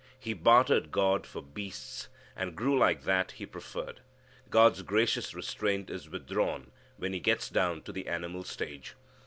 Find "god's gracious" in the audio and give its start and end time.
4.49-5.35